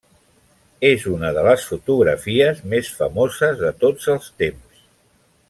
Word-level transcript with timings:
És 0.87 1.03
una 1.15 1.29
de 1.35 1.43
les 1.47 1.65
fotografies 1.73 2.65
més 2.73 2.91
famoses 3.03 3.61
de 3.65 3.71
tots 3.85 4.11
els 4.17 4.33
temps. 4.45 4.83